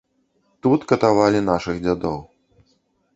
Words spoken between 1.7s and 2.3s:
дзядоў.